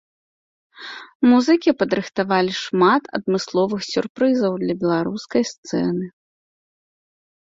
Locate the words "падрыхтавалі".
1.81-2.53